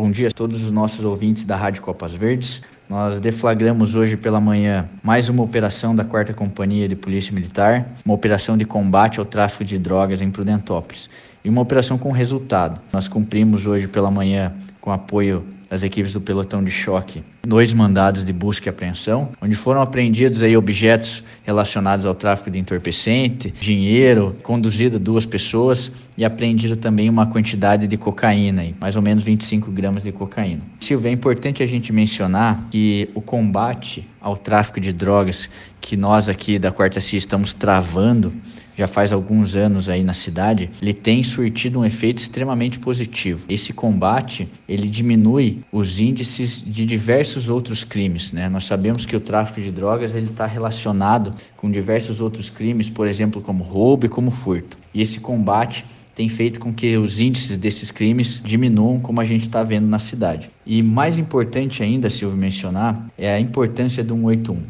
[0.00, 2.62] Bom dia a todos os nossos ouvintes da Rádio Copas Verdes.
[2.88, 8.14] Nós deflagramos hoje pela manhã mais uma operação da 4 Companhia de Polícia Militar, uma
[8.14, 11.10] operação de combate ao tráfico de drogas em Prudentópolis
[11.44, 12.80] e uma operação com resultado.
[12.92, 18.24] Nós cumprimos hoje pela manhã com apoio das equipes do pelotão de choque, dois mandados
[18.24, 24.36] de busca e apreensão, onde foram apreendidos aí objetos relacionados ao tráfico de entorpecente, dinheiro,
[24.42, 29.70] conduzido duas pessoas e apreendido também uma quantidade de cocaína, aí, mais ou menos 25
[29.70, 30.62] gramas de cocaína.
[30.80, 35.48] Silvia, é importante a gente mencionar que o combate ao tráfico de drogas
[35.80, 38.32] que nós aqui da Quarta CIA estamos travando
[38.78, 43.44] já faz alguns anos aí na cidade, ele tem surtido um efeito extremamente positivo.
[43.48, 48.48] Esse combate, ele diminui os índices de diversos outros crimes, né?
[48.48, 53.08] Nós sabemos que o tráfico de drogas, ele está relacionado com diversos outros crimes, por
[53.08, 54.78] exemplo, como roubo e como furto.
[54.94, 55.84] E esse combate
[56.18, 60.00] tem feito com que os índices desses crimes diminuam, como a gente está vendo na
[60.00, 60.50] cidade.
[60.66, 64.60] E mais importante ainda, Silvio, mencionar, é a importância do 181.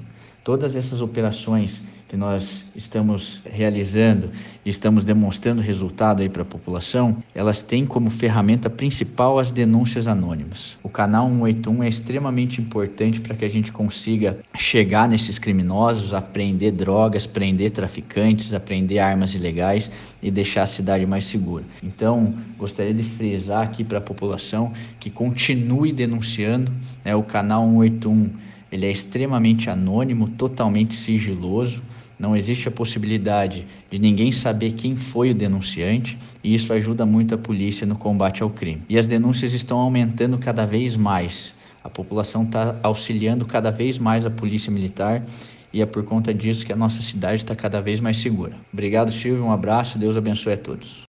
[0.45, 4.31] Todas essas operações que nós estamos realizando
[4.65, 10.07] e estamos demonstrando resultado aí para a população, elas têm como ferramenta principal as denúncias
[10.07, 10.79] anônimas.
[10.83, 16.73] O canal 181 é extremamente importante para que a gente consiga chegar nesses criminosos, apreender
[16.73, 19.91] drogas, prender traficantes, apreender armas ilegais
[20.23, 21.65] e deixar a cidade mais segura.
[21.83, 26.73] Então, gostaria de frisar aqui para a população que continue denunciando
[27.05, 31.83] né, o canal 181 ele é extremamente anônimo, totalmente sigiloso.
[32.19, 37.35] Não existe a possibilidade de ninguém saber quem foi o denunciante e isso ajuda muito
[37.35, 38.83] a polícia no combate ao crime.
[38.89, 41.55] E as denúncias estão aumentando cada vez mais.
[41.85, 45.25] A população está auxiliando cada vez mais a polícia militar
[45.73, 48.57] e é por conta disso que a nossa cidade está cada vez mais segura.
[48.73, 49.45] Obrigado, Silvio.
[49.45, 49.99] Um abraço.
[49.99, 51.07] Deus abençoe a todos.